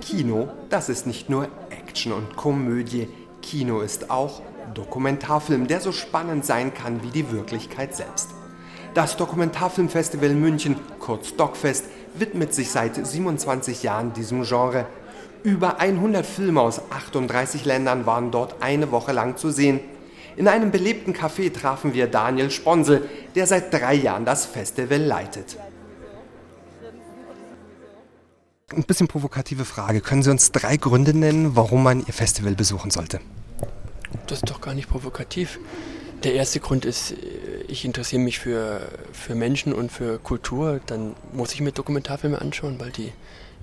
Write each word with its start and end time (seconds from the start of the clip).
Kino, 0.00 0.48
das 0.70 0.88
ist 0.88 1.06
nicht 1.06 1.30
nur 1.30 1.48
Action 1.70 2.12
und 2.12 2.36
Komödie. 2.36 3.08
Kino 3.42 3.80
ist 3.80 4.10
auch 4.10 4.42
Dokumentarfilm, 4.74 5.66
der 5.66 5.80
so 5.80 5.92
spannend 5.92 6.44
sein 6.44 6.72
kann 6.74 7.02
wie 7.02 7.10
die 7.10 7.30
Wirklichkeit 7.30 7.94
selbst. 7.94 8.30
Das 8.94 9.16
Dokumentarfilmfestival 9.16 10.30
München, 10.30 10.76
kurz 10.98 11.36
DocFest, 11.36 11.84
widmet 12.14 12.54
sich 12.54 12.70
seit 12.70 13.06
27 13.06 13.82
Jahren 13.82 14.12
diesem 14.12 14.42
Genre. 14.42 14.86
Über 15.42 15.78
100 15.78 16.26
Filme 16.26 16.60
aus 16.60 16.80
38 16.90 17.64
Ländern 17.64 18.04
waren 18.06 18.30
dort 18.30 18.56
eine 18.60 18.90
Woche 18.90 19.12
lang 19.12 19.36
zu 19.36 19.50
sehen. 19.50 19.80
In 20.36 20.48
einem 20.48 20.70
belebten 20.70 21.14
Café 21.14 21.52
trafen 21.52 21.94
wir 21.94 22.06
Daniel 22.06 22.50
Sponsel, 22.50 23.08
der 23.34 23.46
seit 23.46 23.72
drei 23.72 23.94
Jahren 23.94 24.24
das 24.24 24.46
Festival 24.46 25.00
leitet. 25.00 25.56
Ein 28.72 28.84
bisschen 28.84 29.08
provokative 29.08 29.64
Frage. 29.64 30.00
Können 30.00 30.22
Sie 30.22 30.30
uns 30.30 30.52
drei 30.52 30.76
Gründe 30.76 31.12
nennen, 31.12 31.56
warum 31.56 31.82
man 31.82 32.06
Ihr 32.06 32.12
Festival 32.12 32.54
besuchen 32.54 32.90
sollte? 32.90 33.20
Das 34.28 34.38
ist 34.38 34.50
doch 34.50 34.60
gar 34.60 34.74
nicht 34.74 34.88
provokativ. 34.88 35.58
Der 36.22 36.34
erste 36.34 36.60
Grund 36.60 36.84
ist, 36.84 37.14
ich 37.66 37.84
interessiere 37.84 38.22
mich 38.22 38.38
für, 38.38 38.82
für 39.12 39.34
Menschen 39.34 39.72
und 39.72 39.90
für 39.90 40.18
Kultur. 40.18 40.80
Dann 40.86 41.14
muss 41.32 41.52
ich 41.52 41.60
mir 41.60 41.72
Dokumentarfilme 41.72 42.40
anschauen, 42.40 42.78
weil 42.78 42.90
die 42.90 43.12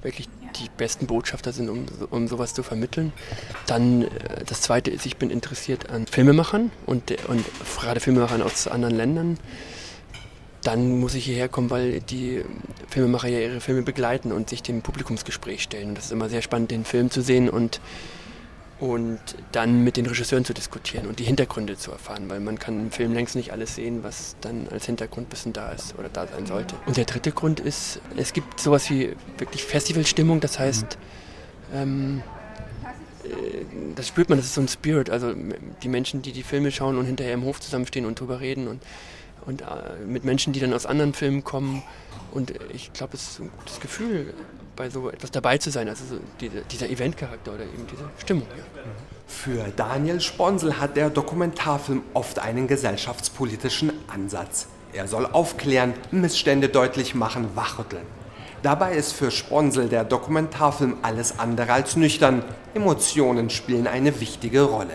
wirklich 0.01 0.27
die 0.59 0.69
besten 0.75 1.07
Botschafter 1.07 1.53
sind, 1.53 1.69
um, 1.69 1.85
um 2.09 2.27
sowas 2.27 2.53
zu 2.53 2.63
vermitteln. 2.63 3.13
Dann 3.65 4.03
äh, 4.03 4.09
das 4.45 4.61
zweite 4.61 4.91
ist, 4.91 5.05
ich 5.05 5.17
bin 5.17 5.29
interessiert 5.29 5.89
an 5.89 6.05
Filmemachern 6.07 6.71
und, 6.85 7.11
und 7.27 7.45
gerade 7.79 7.99
Filmemachern 7.99 8.41
aus 8.41 8.67
anderen 8.67 8.95
Ländern. 8.95 9.37
Dann 10.67 10.99
muss 10.99 11.15
ich 11.15 11.23
hierher 11.23 11.47
kommen, 11.47 11.69
weil 11.69 12.01
die 12.01 12.43
Filmemacher 12.89 13.29
ja 13.29 13.39
ihre 13.39 13.61
Filme 13.61 13.83
begleiten 13.83 14.33
und 14.33 14.49
sich 14.49 14.61
dem 14.61 14.81
Publikumsgespräch 14.81 15.63
stellen. 15.63 15.87
Und 15.87 15.97
das 15.97 16.07
ist 16.07 16.11
immer 16.11 16.27
sehr 16.27 16.41
spannend, 16.41 16.71
den 16.71 16.83
Film 16.83 17.09
zu 17.09 17.21
sehen 17.21 17.49
und 17.49 17.79
und 18.79 19.17
dann 19.53 19.85
mit 19.85 19.95
den 19.95 20.05
Regisseuren 20.05 20.43
zu 20.43 20.53
diskutieren 20.53 21.07
und 21.07 21.19
die 21.19 21.23
Hintergründe 21.23 21.77
zu 21.77 21.91
erfahren, 21.91 22.29
weil 22.29 22.41
man 22.41 22.59
kann 22.59 22.79
im 22.79 22.91
Film 22.91 23.13
längst 23.13 23.35
nicht 23.37 23.53
alles 23.53 23.75
sehen, 23.75 24.03
was 24.03 24.35
dann 24.41 24.67
als 24.69 24.85
Hintergrundwissen 24.85 25.53
da 25.53 25.71
ist 25.71 25.97
oder 25.97 26.09
da 26.09 26.27
sein 26.27 26.45
sollte. 26.45 26.75
Und 26.85 26.97
der 26.97 27.05
dritte 27.05 27.31
Grund 27.31 27.61
ist, 27.61 28.01
es 28.17 28.33
gibt 28.33 28.59
sowas 28.59 28.89
wie 28.89 29.15
wirklich 29.37 29.63
Festivalstimmung, 29.63 30.41
das 30.41 30.59
heißt, 30.59 30.97
ähm, 31.73 32.21
äh, 33.23 33.29
das 33.95 34.09
spürt 34.09 34.29
man, 34.29 34.37
das 34.37 34.47
ist 34.47 34.55
so 34.55 34.61
ein 34.61 34.67
Spirit, 34.67 35.09
also 35.09 35.33
die 35.81 35.87
Menschen, 35.87 36.21
die 36.21 36.33
die 36.33 36.43
Filme 36.43 36.71
schauen 36.71 36.97
und 36.97 37.05
hinterher 37.05 37.33
im 37.33 37.45
Hof 37.45 37.61
zusammenstehen 37.61 38.05
und 38.05 38.19
drüber 38.19 38.41
reden 38.41 38.67
und, 38.67 38.83
und 39.47 39.61
äh, 39.61 39.65
mit 40.05 40.23
Menschen, 40.23 40.53
die 40.53 40.59
dann 40.59 40.73
aus 40.73 40.85
anderen 40.85 41.13
Filmen 41.13 41.43
kommen 41.43 41.81
und 42.31 42.53
ich 42.71 42.93
glaube, 42.93 43.15
es 43.15 43.23
ist 43.23 43.39
ein 43.39 43.49
gutes 43.57 43.79
Gefühl, 43.79 44.33
bei 44.75 44.89
so 44.89 45.09
etwas 45.09 45.31
dabei 45.31 45.57
zu 45.57 45.71
sein. 45.71 45.89
Also 45.89 46.03
so 46.05 46.21
diese, 46.39 46.61
dieser 46.61 46.89
Eventcharakter 46.89 47.53
oder 47.53 47.63
eben 47.63 47.87
diese 47.91 48.03
Stimmung. 48.19 48.47
Ja. 48.55 48.63
Für 49.27 49.65
Daniel 49.75 50.21
Sponsel 50.21 50.79
hat 50.79 50.95
der 50.95 51.09
Dokumentarfilm 51.09 52.03
oft 52.13 52.39
einen 52.39 52.67
gesellschaftspolitischen 52.67 53.91
Ansatz. 54.07 54.67
Er 54.93 55.07
soll 55.07 55.25
aufklären, 55.25 55.93
Missstände 56.11 56.69
deutlich 56.69 57.15
machen, 57.15 57.49
wachrütteln. 57.55 58.05
Dabei 58.61 58.95
ist 58.95 59.13
für 59.13 59.31
Sponsel 59.31 59.89
der 59.89 60.03
Dokumentarfilm 60.03 60.97
alles 61.01 61.39
andere 61.39 61.73
als 61.73 61.95
nüchtern. 61.95 62.43
Emotionen 62.73 63.49
spielen 63.49 63.87
eine 63.87 64.19
wichtige 64.19 64.61
Rolle. 64.63 64.93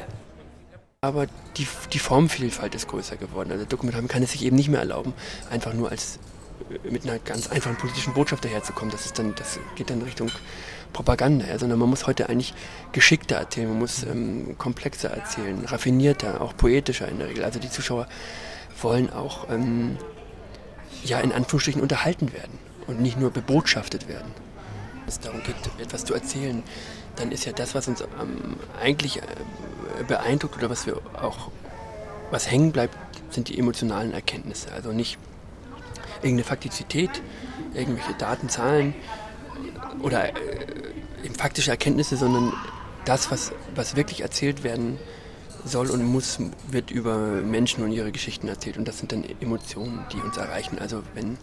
Aber 1.04 1.26
die, 1.56 1.66
die 1.92 1.98
Formvielfalt 1.98 2.76
ist 2.76 2.86
größer 2.86 3.16
geworden. 3.16 3.50
Also 3.50 3.64
Dokumentarfilm 3.64 4.06
kann 4.06 4.22
es 4.22 4.30
sich 4.30 4.44
eben 4.44 4.54
nicht 4.54 4.68
mehr 4.68 4.78
erlauben, 4.78 5.14
einfach 5.50 5.74
nur 5.74 5.90
als 5.90 6.20
mit 6.88 7.02
einer 7.02 7.18
ganz 7.18 7.50
einfachen 7.50 7.74
politischen 7.74 8.14
Botschaft 8.14 8.44
daherzukommen. 8.44 8.92
Das, 8.92 9.06
ist 9.06 9.18
dann, 9.18 9.34
das 9.34 9.58
geht 9.74 9.90
dann 9.90 10.02
Richtung 10.02 10.30
Propaganda, 10.92 11.44
ja, 11.44 11.58
sondern 11.58 11.80
man 11.80 11.90
muss 11.90 12.06
heute 12.06 12.28
eigentlich 12.28 12.54
geschickter 12.92 13.34
erzählen, 13.34 13.68
man 13.68 13.80
muss 13.80 14.04
ähm, 14.04 14.56
komplexer 14.58 15.10
erzählen, 15.10 15.64
raffinierter, 15.64 16.40
auch 16.40 16.56
poetischer 16.56 17.08
in 17.08 17.18
der 17.18 17.30
Regel. 17.30 17.42
Also 17.42 17.58
die 17.58 17.70
Zuschauer 17.70 18.06
wollen 18.80 19.12
auch 19.12 19.50
ähm, 19.50 19.98
ja 21.02 21.18
in 21.18 21.32
Anführungsstrichen 21.32 21.82
unterhalten 21.82 22.32
werden 22.32 22.60
und 22.86 23.00
nicht 23.00 23.18
nur 23.18 23.32
bebotschaftet 23.32 24.06
werden. 24.06 24.30
Es 25.06 25.20
darum 25.20 25.42
geht, 25.42 25.56
etwas 25.78 26.04
zu 26.04 26.14
erzählen, 26.14 26.62
dann 27.16 27.32
ist 27.32 27.44
ja 27.44 27.52
das, 27.52 27.74
was 27.74 27.88
uns 27.88 28.00
ähm, 28.00 28.56
eigentlich 28.80 29.18
äh, 29.18 29.22
beeindruckt 30.06 30.56
oder 30.56 30.70
was 30.70 30.86
wir 30.86 31.00
auch 31.20 31.50
was 32.30 32.50
hängen 32.50 32.72
bleibt, 32.72 32.96
sind 33.30 33.48
die 33.48 33.58
emotionalen 33.58 34.12
Erkenntnisse. 34.14 34.72
Also 34.72 34.92
nicht 34.92 35.18
irgendeine 36.16 36.44
Faktizität, 36.44 37.10
irgendwelche 37.74 38.14
Daten, 38.14 38.48
Zahlen 38.48 38.94
oder 40.00 40.28
äh, 40.28 40.32
eben 41.24 41.34
faktische 41.34 41.70
Erkenntnisse, 41.70 42.16
sondern 42.16 42.52
das, 43.04 43.30
was, 43.30 43.52
was 43.74 43.96
wirklich 43.96 44.22
erzählt 44.22 44.64
werden 44.64 44.98
soll 45.64 45.90
und 45.90 46.04
muss, 46.04 46.38
wird 46.68 46.90
über 46.90 47.16
Menschen 47.18 47.84
und 47.84 47.92
ihre 47.92 48.12
Geschichten 48.12 48.48
erzählt. 48.48 48.78
Und 48.78 48.88
das 48.88 48.98
sind 48.98 49.12
dann 49.12 49.24
Emotionen, 49.40 50.04
die 50.12 50.18
uns 50.18 50.36
erreichen. 50.36 50.78
Also 50.78 51.02
wenn 51.14 51.38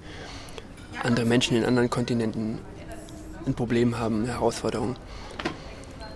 andere 1.03 1.25
Menschen 1.25 1.55
in 1.55 1.65
anderen 1.65 1.89
Kontinenten 1.89 2.59
ein 3.49 3.55
Problem 3.55 3.99
haben, 3.99 4.23
eine 4.23 4.33
Herausforderung, 4.33 4.95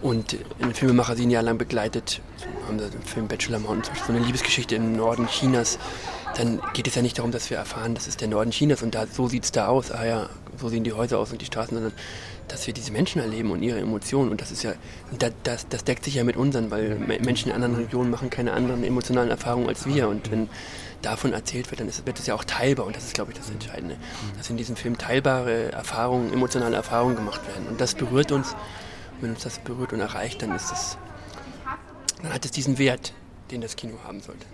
und 0.02 0.38
ein 0.62 0.74
Filmemacher 0.74 1.16
sie 1.16 1.26
ein 1.26 1.32
Jahr 1.32 1.44
lang 1.44 1.58
begleitet, 1.58 2.22
haben 2.68 2.78
sie 2.78 2.90
den 2.90 3.02
Film 3.04 3.28
Bachelor 3.30 3.60
Mountain, 3.60 3.96
so 4.06 4.12
eine 4.12 4.20
Liebesgeschichte 4.20 4.76
im 4.76 4.98
Norden 4.98 5.28
Chinas, 5.28 5.80
dann 6.36 6.62
geht 6.74 6.88
es 6.88 6.96
ja 6.96 7.02
nicht 7.02 7.18
darum, 7.20 7.32
dass 7.32 7.50
wir 7.50 7.58
erfahren, 7.58 7.96
das 7.96 8.08
ist 8.08 8.20
der 8.20 8.28
Norden 8.28 8.52
Chinas 8.52 8.84
und 8.84 8.96
da, 8.96 9.08
so 9.08 9.28
sieht 9.28 9.46
es 9.46 9.52
da 9.52 9.68
aus, 9.68 9.92
ah 9.92 10.06
ja, 10.06 10.30
so 10.60 10.68
sehen 10.68 10.84
die 10.84 10.94
Häuser 10.94 11.20
aus 11.20 11.32
und 11.32 11.42
die 11.42 11.46
Straßen, 11.46 11.74
sondern 11.74 11.94
dass 12.48 12.68
wir 12.68 12.74
diese 12.74 12.92
Menschen 12.92 13.22
erleben 13.22 13.52
und 13.52 13.64
ihre 13.64 13.80
Emotionen. 13.80 14.30
Und 14.30 14.42
das 14.42 14.52
ist 14.52 14.64
ja, 14.64 14.74
das, 15.44 15.68
das 15.70 15.84
deckt 15.84 16.04
sich 16.04 16.16
ja 16.16 16.24
mit 16.24 16.36
unseren, 16.36 16.72
weil 16.72 16.96
Menschen 16.96 17.50
in 17.50 17.56
anderen 17.56 17.76
Regionen 17.76 18.10
machen 18.10 18.30
keine 18.30 18.54
anderen 18.54 18.84
emotionalen 18.84 19.30
Erfahrungen 19.30 19.70
als 19.70 19.86
wir. 19.86 20.10
Und 20.10 20.30
wenn 20.30 20.50
davon 21.06 21.34
erzählt 21.34 21.70
wird, 21.70 21.80
dann 21.80 21.88
ist, 21.88 22.06
wird 22.06 22.20
es 22.20 22.26
ja 22.26 22.34
auch 22.34 22.44
teilbar 22.44 22.86
und 22.86 22.96
das 22.96 23.04
ist, 23.06 23.14
glaube 23.14 23.32
ich, 23.32 23.38
das 23.38 23.50
Entscheidende, 23.50 23.98
dass 24.38 24.50
in 24.50 24.58
diesem 24.58 24.76
Film 24.76 24.98
teilbare 24.98 25.72
Erfahrungen, 25.72 26.34
emotionale 26.34 26.76
Erfahrungen 26.76 27.16
gemacht 27.16 27.46
werden 27.48 27.68
und 27.68 27.80
das 27.80 27.96
berührt 27.96 28.32
uns, 28.32 28.56
wenn 29.22 29.32
uns 29.32 29.44
das 29.44 29.60
berührt 29.60 29.94
und 29.94 30.00
erreicht, 30.00 30.42
dann 30.42 30.56
ist 30.56 30.72
es, 30.72 30.98
dann 32.22 32.34
hat 32.34 32.46
es 32.46 32.52
diesen 32.52 32.78
Wert, 32.78 33.14
den 33.52 33.62
das 33.62 33.76
Kino 33.76 33.96
haben 34.06 34.22
sollte. 34.22 34.46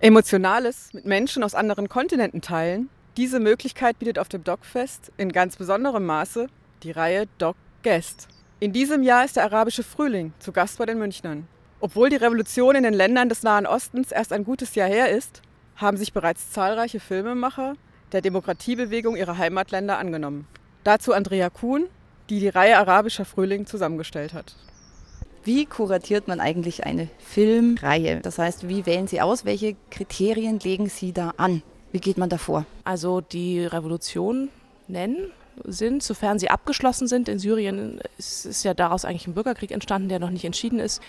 Emotionales 0.00 0.92
mit 0.92 1.04
Menschen 1.04 1.44
aus 1.44 1.54
anderen 1.54 1.88
Kontinenten 1.88 2.40
teilen. 2.40 2.88
Diese 3.16 3.38
Möglichkeit 3.38 3.98
bietet 3.98 4.18
auf 4.18 4.28
dem 4.28 4.42
DocFest 4.42 5.12
in 5.16 5.30
ganz 5.30 5.56
besonderem 5.56 6.04
Maße 6.04 6.48
die 6.82 6.90
Reihe 6.90 7.28
Doc 7.38 7.56
Guest. 7.84 8.26
In 8.58 8.72
diesem 8.72 9.02
Jahr 9.02 9.24
ist 9.24 9.36
der 9.36 9.44
arabische 9.44 9.82
Frühling 9.82 10.32
zu 10.38 10.50
Gast 10.50 10.78
bei 10.78 10.86
den 10.86 10.98
Münchnern. 10.98 11.46
Obwohl 11.82 12.10
die 12.10 12.16
Revolution 12.16 12.76
in 12.76 12.84
den 12.84 12.94
Ländern 12.94 13.28
des 13.28 13.42
Nahen 13.42 13.66
Ostens 13.66 14.12
erst 14.12 14.32
ein 14.32 14.44
gutes 14.44 14.76
Jahr 14.76 14.88
her 14.88 15.10
ist, 15.10 15.42
haben 15.74 15.96
sich 15.96 16.12
bereits 16.12 16.52
zahlreiche 16.52 17.00
Filmemacher 17.00 17.74
der 18.12 18.20
Demokratiebewegung 18.20 19.16
ihrer 19.16 19.36
Heimatländer 19.36 19.98
angenommen. 19.98 20.46
Dazu 20.84 21.12
Andrea 21.12 21.50
Kuhn, 21.50 21.88
die 22.30 22.38
die 22.38 22.50
Reihe 22.50 22.78
Arabischer 22.78 23.24
Frühling 23.24 23.66
zusammengestellt 23.66 24.32
hat. 24.32 24.54
Wie 25.42 25.66
kuratiert 25.66 26.28
man 26.28 26.38
eigentlich 26.38 26.86
eine 26.86 27.08
Filmreihe? 27.18 28.20
Das 28.20 28.38
heißt, 28.38 28.68
wie 28.68 28.86
wählen 28.86 29.08
Sie 29.08 29.20
aus? 29.20 29.44
Welche 29.44 29.74
Kriterien 29.90 30.60
legen 30.60 30.88
Sie 30.88 31.12
da 31.12 31.34
an? 31.36 31.64
Wie 31.90 31.98
geht 31.98 32.16
man 32.16 32.28
da 32.28 32.38
vor? 32.38 32.64
Also 32.84 33.20
die 33.20 33.64
Revolution 33.64 34.50
nennen 34.86 35.32
sind, 35.64 36.02
sofern 36.02 36.38
sie 36.38 36.50
abgeschlossen 36.50 37.08
sind. 37.08 37.28
In 37.28 37.38
Syrien 37.38 38.00
ist, 38.18 38.46
ist 38.46 38.64
ja 38.64 38.74
daraus 38.74 39.04
eigentlich 39.04 39.26
ein 39.26 39.34
Bürgerkrieg 39.34 39.70
entstanden, 39.70 40.08
der 40.08 40.18
noch 40.18 40.30
nicht 40.30 40.44
entschieden 40.44 40.78
ist. 40.78 41.02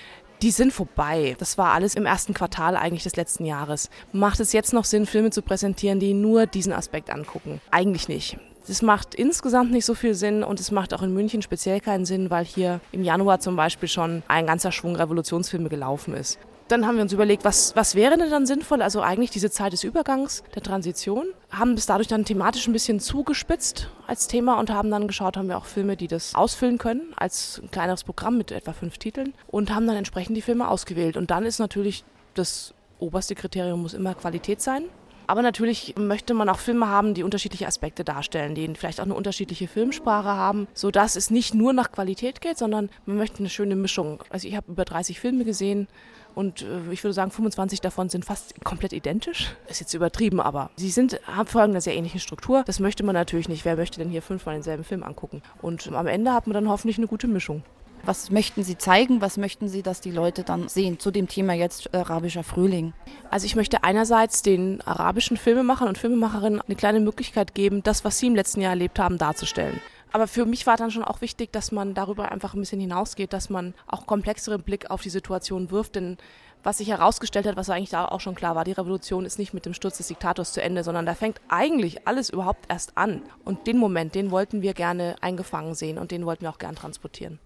Die 0.43 0.51
sind 0.51 0.73
vorbei. 0.73 1.37
Das 1.39 1.57
war 1.57 1.71
alles 1.71 1.95
im 1.95 2.05
ersten 2.05 2.33
Quartal 2.33 2.75
eigentlich 2.75 3.03
des 3.03 3.15
letzten 3.15 3.45
Jahres. 3.45 3.89
Macht 4.11 4.41
es 4.41 4.51
jetzt 4.51 4.73
noch 4.73 4.83
Sinn, 4.83 5.05
Filme 5.05 5.29
zu 5.29 5.41
präsentieren, 5.41 6.01
die 6.01 6.13
nur 6.13 6.47
diesen 6.47 6.73
Aspekt 6.73 7.09
angucken? 7.11 7.61
Eigentlich 7.71 8.09
nicht. 8.09 8.37
Das 8.67 8.81
macht 8.81 9.15
insgesamt 9.15 9.71
nicht 9.71 9.85
so 9.85 9.93
viel 9.93 10.15
Sinn 10.15 10.43
und 10.43 10.59
es 10.59 10.69
macht 10.69 10.93
auch 10.93 11.01
in 11.01 11.13
München 11.13 11.41
speziell 11.41 11.79
keinen 11.79 12.03
Sinn, 12.03 12.29
weil 12.29 12.43
hier 12.43 12.81
im 12.91 13.05
Januar 13.05 13.39
zum 13.39 13.55
Beispiel 13.55 13.87
schon 13.87 14.21
ein 14.27 14.45
ganzer 14.45 14.73
Schwung 14.73 14.97
Revolutionsfilme 14.97 15.69
gelaufen 15.69 16.13
ist. 16.13 16.37
Dann 16.67 16.87
haben 16.87 16.95
wir 16.95 17.03
uns 17.03 17.13
überlegt, 17.13 17.43
was, 17.43 17.75
was 17.75 17.95
wäre 17.95 18.17
denn 18.17 18.29
dann 18.29 18.45
sinnvoll? 18.45 18.81
Also 18.81 19.01
eigentlich 19.01 19.31
diese 19.31 19.51
Zeit 19.51 19.73
des 19.73 19.83
Übergangs, 19.83 20.43
der 20.55 20.63
Transition. 20.63 21.25
Haben 21.51 21.73
es 21.73 21.85
dadurch 21.85 22.07
dann 22.07 22.25
thematisch 22.25 22.67
ein 22.67 22.73
bisschen 22.73 22.99
zugespitzt 22.99 23.89
als 24.07 24.27
Thema 24.27 24.59
und 24.59 24.69
haben 24.71 24.89
dann 24.89 25.07
geschaut, 25.07 25.37
haben 25.37 25.49
wir 25.49 25.57
auch 25.57 25.65
Filme, 25.65 25.97
die 25.97 26.07
das 26.07 26.33
ausfüllen 26.35 26.77
können, 26.77 27.13
als 27.15 27.59
ein 27.61 27.69
kleineres 27.69 28.03
Programm 28.03 28.37
mit 28.37 28.51
etwa 28.51 28.73
fünf 28.73 28.97
Titeln 28.97 29.33
und 29.47 29.73
haben 29.73 29.87
dann 29.87 29.97
entsprechend 29.97 30.37
die 30.37 30.41
Filme 30.41 30.67
ausgewählt. 30.67 31.17
Und 31.17 31.31
dann 31.31 31.45
ist 31.45 31.59
natürlich 31.59 32.03
das 32.33 32.73
oberste 32.99 33.35
Kriterium 33.35 33.81
muss 33.81 33.93
immer 33.93 34.15
Qualität 34.15 34.61
sein. 34.61 34.85
Aber 35.25 35.41
natürlich 35.41 35.95
möchte 35.97 36.33
man 36.33 36.49
auch 36.49 36.59
Filme 36.59 36.87
haben, 36.87 37.13
die 37.13 37.23
unterschiedliche 37.23 37.67
Aspekte 37.67 38.03
darstellen, 38.03 38.55
die 38.55 38.67
vielleicht 38.75 38.99
auch 38.99 39.05
eine 39.05 39.13
unterschiedliche 39.13 39.67
Filmsprache 39.67 40.27
haben, 40.27 40.67
sodass 40.73 41.15
es 41.15 41.29
nicht 41.29 41.53
nur 41.53 41.73
nach 41.73 41.91
Qualität 41.91 42.41
geht, 42.41 42.57
sondern 42.57 42.89
man 43.05 43.17
möchte 43.17 43.39
eine 43.39 43.49
schöne 43.49 43.75
Mischung. 43.75 44.21
Also 44.29 44.47
ich 44.47 44.55
habe 44.55 44.71
über 44.71 44.83
30 44.85 45.19
Filme 45.19 45.45
gesehen 45.45 45.87
Und 46.35 46.63
äh, 46.63 46.91
ich 46.91 47.03
würde 47.03 47.13
sagen, 47.13 47.31
25 47.31 47.81
davon 47.81 48.09
sind 48.09 48.25
fast 48.25 48.63
komplett 48.63 48.93
identisch. 48.93 49.55
Ist 49.67 49.79
jetzt 49.79 49.93
übertrieben, 49.93 50.39
aber 50.39 50.69
sie 50.75 50.89
sind, 50.89 51.19
haben 51.27 51.47
folgen 51.47 51.73
einer 51.73 51.81
sehr 51.81 51.95
ähnlichen 51.95 52.19
Struktur. 52.19 52.63
Das 52.65 52.79
möchte 52.79 53.03
man 53.03 53.13
natürlich 53.13 53.49
nicht. 53.49 53.65
Wer 53.65 53.75
möchte 53.75 53.99
denn 53.99 54.09
hier 54.09 54.21
fünfmal 54.21 54.55
denselben 54.55 54.83
Film 54.83 55.03
angucken? 55.03 55.41
Und 55.61 55.91
am 55.91 56.07
Ende 56.07 56.33
hat 56.33 56.47
man 56.47 56.53
dann 56.53 56.69
hoffentlich 56.69 56.97
eine 56.97 57.07
gute 57.07 57.27
Mischung. 57.27 57.63
Was 58.05 58.31
möchten 58.31 58.63
Sie 58.63 58.77
zeigen? 58.77 59.21
Was 59.21 59.37
möchten 59.37 59.69
Sie, 59.69 59.81
dass 59.81 60.01
die 60.01 60.11
Leute 60.11 60.43
dann 60.43 60.67
sehen 60.67 60.99
zu 60.99 61.09
dem 61.09 61.29
Thema 61.29 61.53
jetzt 61.53 61.95
arabischer 61.95 62.43
Frühling? 62.43 62.93
Also 63.29 63.45
ich 63.45 63.55
möchte 63.55 63.85
einerseits 63.85 64.41
den 64.41 64.81
arabischen 64.81 65.37
Filmemachern 65.37 65.87
und 65.87 65.97
Filmemacherinnen 65.97 66.59
eine 66.59 66.75
kleine 66.75 66.99
Möglichkeit 66.99 67.55
geben, 67.55 67.81
das, 67.81 68.03
was 68.03 68.19
sie 68.19 68.27
im 68.27 68.35
letzten 68.35 68.59
Jahr 68.59 68.71
erlebt 68.71 68.99
haben, 68.99 69.17
darzustellen. 69.17 69.79
Aber 70.13 70.27
für 70.27 70.45
mich 70.45 70.67
war 70.67 70.77
dann 70.77 70.91
schon 70.91 71.03
auch 71.03 71.21
wichtig, 71.21 71.51
dass 71.51 71.71
man 71.71 71.95
darüber 71.95 72.31
einfach 72.31 72.53
ein 72.53 72.59
bisschen 72.59 72.79
hinausgeht, 72.79 73.33
dass 73.33 73.49
man 73.49 73.73
auch 73.87 74.05
komplexeren 74.05 74.61
Blick 74.61 74.91
auf 74.91 75.01
die 75.01 75.09
Situation 75.09 75.71
wirft. 75.71 75.95
Denn 75.95 76.17
was 76.61 76.77
sich 76.77 76.89
herausgestellt 76.89 77.47
hat, 77.47 77.57
was 77.57 77.71
eigentlich 77.71 77.89
da 77.89 78.05
auch 78.05 78.21
schon 78.21 78.35
klar 78.35 78.55
war, 78.55 78.63
die 78.63 78.73
Revolution 78.73 79.25
ist 79.25 79.39
nicht 79.39 79.55
mit 79.55 79.65
dem 79.65 79.73
Sturz 79.73 79.97
des 79.97 80.09
Diktators 80.09 80.53
zu 80.53 80.61
Ende, 80.61 80.83
sondern 80.83 81.07
da 81.07 81.15
fängt 81.15 81.41
eigentlich 81.49 82.07
alles 82.07 82.29
überhaupt 82.29 82.65
erst 82.69 82.95
an. 82.95 83.23
Und 83.43 83.65
den 83.65 83.79
Moment, 83.79 84.13
den 84.13 84.29
wollten 84.29 84.61
wir 84.61 84.75
gerne 84.75 85.15
eingefangen 85.21 85.73
sehen 85.73 85.97
und 85.97 86.11
den 86.11 86.27
wollten 86.27 86.43
wir 86.43 86.51
auch 86.51 86.59
gern 86.59 86.75
transportieren. 86.75 87.39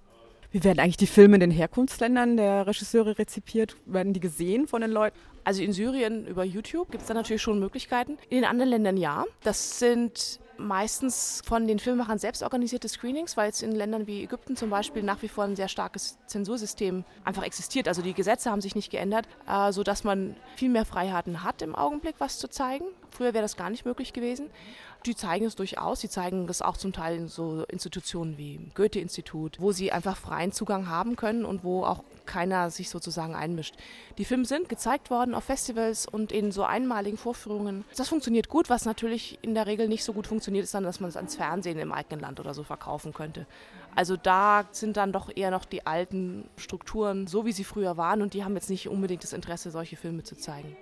Wie 0.51 0.63
werden 0.63 0.79
eigentlich 0.79 0.97
die 0.97 1.07
Filme 1.07 1.35
in 1.35 1.41
den 1.41 1.51
Herkunftsländern 1.51 2.37
der 2.37 2.67
Regisseure 2.67 3.17
rezipiert? 3.17 3.75
Werden 3.85 4.13
die 4.13 4.19
gesehen 4.19 4.67
von 4.67 4.81
den 4.81 4.91
Leuten? 4.91 5.17
Also 5.43 5.61
in 5.61 5.73
Syrien 5.73 6.25
über 6.25 6.43
YouTube 6.43 6.91
gibt 6.91 7.01
es 7.01 7.07
da 7.07 7.13
natürlich 7.13 7.41
schon 7.41 7.59
Möglichkeiten. 7.59 8.17
In 8.29 8.37
den 8.37 8.45
anderen 8.45 8.69
Ländern 8.69 8.97
ja. 8.97 9.25
Das 9.43 9.79
sind 9.79 10.39
meistens 10.57 11.41
von 11.45 11.67
den 11.67 11.79
Filmemachern 11.79 12.17
selbst 12.17 12.43
organisierte 12.43 12.87
Screenings, 12.87 13.37
weil 13.37 13.49
es 13.49 13.61
in 13.61 13.71
Ländern 13.71 14.07
wie 14.07 14.23
Ägypten 14.23 14.55
zum 14.55 14.69
Beispiel 14.69 15.03
nach 15.03 15.21
wie 15.21 15.27
vor 15.27 15.43
ein 15.43 15.55
sehr 15.55 15.67
starkes 15.67 16.17
Zensursystem 16.27 17.03
einfach 17.23 17.43
existiert. 17.43 17.87
Also 17.87 18.01
die 18.01 18.13
Gesetze 18.13 18.49
haben 18.49 18.61
sich 18.61 18.75
nicht 18.75 18.89
geändert, 18.89 19.27
äh, 19.47 19.71
sodass 19.71 20.03
man 20.03 20.35
viel 20.55 20.69
mehr 20.69 20.85
Freiheiten 20.85 21.43
hat 21.43 21.61
im 21.61 21.75
Augenblick, 21.75 22.15
was 22.19 22.39
zu 22.39 22.49
zeigen. 22.49 22.85
Früher 23.11 23.33
wäre 23.33 23.43
das 23.43 23.57
gar 23.57 23.69
nicht 23.69 23.85
möglich 23.85 24.13
gewesen. 24.13 24.49
Die 25.07 25.15
zeigen 25.15 25.45
es 25.45 25.55
durchaus. 25.55 26.01
Sie 26.01 26.09
zeigen 26.09 26.47
das 26.47 26.61
auch 26.61 26.75
zum 26.75 26.91
Teil 26.91 27.15
in 27.15 27.27
so 27.29 27.63
Institutionen 27.69 28.37
wie 28.37 28.59
Goethe-Institut, 28.75 29.57
wo 29.61 29.71
sie 29.71 29.93
einfach 29.93 30.17
freien 30.17 30.51
Zugang 30.51 30.89
haben 30.89 31.15
können 31.15 31.45
und 31.45 31.63
wo 31.63 31.85
auch 31.85 32.03
keiner 32.25 32.69
sich 32.71 32.89
sozusagen 32.89 33.33
einmischt. 33.33 33.75
Die 34.17 34.25
Filme 34.25 34.43
sind 34.43 34.67
gezeigt 34.67 35.09
worden 35.09 35.33
auf 35.33 35.45
Festivals 35.45 36.07
und 36.07 36.33
in 36.33 36.51
so 36.51 36.63
einmaligen 36.63 37.17
Vorführungen. 37.17 37.85
Das 37.95 38.09
funktioniert 38.09 38.49
gut, 38.49 38.69
was 38.69 38.83
natürlich 38.83 39.39
in 39.41 39.55
der 39.55 39.65
Regel 39.65 39.87
nicht 39.87 40.03
so 40.03 40.11
gut 40.11 40.27
funktioniert, 40.27 40.65
ist 40.65 40.73
dann, 40.73 40.83
dass 40.83 40.99
man 40.99 41.09
es 41.09 41.15
ans 41.15 41.37
Fernsehen 41.37 41.79
im 41.79 41.93
eigenen 41.93 42.19
Land 42.19 42.41
oder 42.41 42.53
so 42.53 42.63
verkaufen 42.63 43.13
könnte. 43.13 43.47
Also 43.95 44.17
da 44.17 44.65
sind 44.71 44.97
dann 44.97 45.13
doch 45.13 45.31
eher 45.33 45.51
noch 45.51 45.63
die 45.63 45.87
alten 45.87 46.49
Strukturen, 46.57 47.27
so 47.27 47.45
wie 47.45 47.53
sie 47.53 47.63
früher 47.63 47.95
waren 47.95 48.21
und 48.21 48.33
die 48.33 48.43
haben 48.43 48.55
jetzt 48.55 48.69
nicht 48.69 48.89
unbedingt 48.89 49.23
das 49.23 49.31
Interesse, 49.31 49.71
solche 49.71 49.95
Filme 49.95 50.23
zu 50.23 50.35
zeigen. 50.35 50.75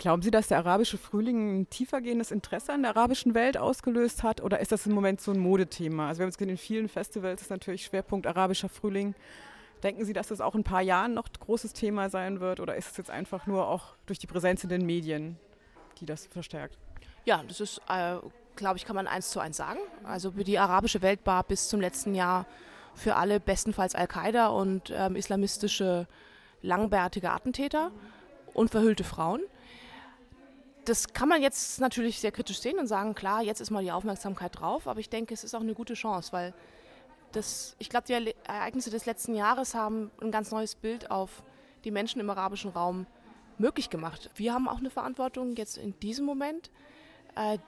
Glauben 0.00 0.22
Sie, 0.22 0.30
dass 0.30 0.48
der 0.48 0.56
arabische 0.56 0.96
Frühling 0.96 1.60
ein 1.60 1.68
tiefergehendes 1.68 2.30
Interesse 2.30 2.72
an 2.72 2.80
der 2.80 2.96
arabischen 2.96 3.34
Welt 3.34 3.58
ausgelöst 3.58 4.22
hat 4.22 4.40
oder 4.40 4.58
ist 4.58 4.72
das 4.72 4.86
im 4.86 4.94
Moment 4.94 5.20
so 5.20 5.30
ein 5.30 5.38
Modethema? 5.38 6.08
Also 6.08 6.20
wir 6.20 6.22
haben 6.22 6.30
es 6.30 6.38
gesehen, 6.38 6.52
in 6.52 6.56
vielen 6.56 6.88
Festivals 6.88 7.42
ist 7.42 7.50
natürlich 7.50 7.84
Schwerpunkt 7.84 8.26
arabischer 8.26 8.70
Frühling. 8.70 9.14
Denken 9.82 10.06
Sie, 10.06 10.14
dass 10.14 10.28
das 10.28 10.40
auch 10.40 10.54
in 10.54 10.62
ein 10.62 10.64
paar 10.64 10.80
Jahren 10.80 11.12
noch 11.12 11.26
ein 11.26 11.38
großes 11.38 11.74
Thema 11.74 12.08
sein 12.08 12.40
wird 12.40 12.60
oder 12.60 12.76
ist 12.76 12.92
es 12.92 12.96
jetzt 12.96 13.10
einfach 13.10 13.46
nur 13.46 13.68
auch 13.68 13.92
durch 14.06 14.18
die 14.18 14.26
Präsenz 14.26 14.64
in 14.64 14.70
den 14.70 14.86
Medien, 14.86 15.36
die 16.00 16.06
das 16.06 16.28
verstärkt? 16.28 16.78
Ja, 17.26 17.42
das 17.46 17.60
ist, 17.60 17.82
äh, 17.90 18.16
glaube 18.56 18.78
ich, 18.78 18.86
kann 18.86 18.96
man 18.96 19.06
eins 19.06 19.28
zu 19.28 19.38
eins 19.38 19.58
sagen. 19.58 19.80
Also 20.04 20.30
die 20.30 20.58
arabische 20.58 21.02
Welt 21.02 21.20
war 21.26 21.44
bis 21.44 21.68
zum 21.68 21.78
letzten 21.78 22.14
Jahr 22.14 22.46
für 22.94 23.16
alle 23.16 23.38
bestenfalls 23.38 23.94
Al-Qaida 23.94 24.46
und 24.46 24.90
ähm, 24.96 25.14
islamistische 25.14 26.06
langbärtige 26.62 27.32
Attentäter 27.32 27.90
und 28.54 28.70
verhüllte 28.70 29.04
Frauen. 29.04 29.42
Das 30.90 31.12
kann 31.12 31.28
man 31.28 31.40
jetzt 31.40 31.78
natürlich 31.80 32.18
sehr 32.18 32.32
kritisch 32.32 32.58
sehen 32.58 32.80
und 32.80 32.88
sagen, 32.88 33.14
klar, 33.14 33.42
jetzt 33.42 33.60
ist 33.60 33.70
mal 33.70 33.84
die 33.84 33.92
Aufmerksamkeit 33.92 34.58
drauf, 34.58 34.88
aber 34.88 34.98
ich 34.98 35.08
denke, 35.08 35.32
es 35.32 35.44
ist 35.44 35.54
auch 35.54 35.60
eine 35.60 35.72
gute 35.72 35.94
Chance, 35.94 36.32
weil 36.32 36.52
das, 37.30 37.76
ich 37.78 37.88
glaube, 37.88 38.08
die 38.08 38.34
Ereignisse 38.42 38.90
des 38.90 39.06
letzten 39.06 39.36
Jahres 39.36 39.76
haben 39.76 40.10
ein 40.20 40.32
ganz 40.32 40.50
neues 40.50 40.74
Bild 40.74 41.08
auf 41.08 41.44
die 41.84 41.92
Menschen 41.92 42.20
im 42.20 42.28
arabischen 42.28 42.72
Raum 42.72 43.06
möglich 43.56 43.88
gemacht. 43.88 44.30
Wir 44.34 44.52
haben 44.52 44.68
auch 44.68 44.78
eine 44.78 44.90
Verantwortung 44.90 45.54
jetzt 45.54 45.78
in 45.78 45.96
diesem 46.00 46.26
Moment, 46.26 46.72
äh, 47.36 47.58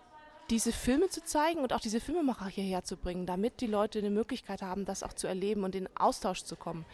diese 0.51 0.73
Filme 0.73 1.09
zu 1.09 1.23
zeigen 1.23 1.61
und 1.61 1.73
auch 1.73 1.81
diese 1.81 2.01
Filmemacher 2.01 2.47
hierher 2.47 2.83
zu 2.83 2.97
bringen, 2.97 3.25
damit 3.25 3.61
die 3.61 3.69
Leute 3.69 4.01
eine 4.01 4.11
Möglichkeit 4.11 4.63
haben, 4.63 4.85
das 4.85 5.05
auch 5.05 5.13
zu 5.13 5.29
erleben 5.29 5.63
und 5.63 5.77
in 5.77 5.89
Austausch 5.95 6.43
zu 6.43 6.57
kommen. 6.57 6.85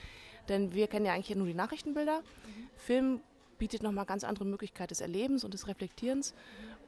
Denn 0.51 0.75
wir 0.75 0.89
kennen 0.89 1.07
ja 1.07 1.15
eigentlich 1.15 1.35
nur 1.35 1.47
die 1.47 1.55
Nachrichtenbilder. 1.55 2.19
Mhm. 2.21 2.71
Film 2.77 3.21
bietet 3.59 3.83
nochmal 3.83 4.07
ganz 4.07 4.25
andere 4.25 4.45
Möglichkeiten 4.45 4.89
des 4.89 5.01
Erlebens 5.01 5.45
und 5.45 5.55
des 5.55 5.67
Reflektierens. 5.67 6.35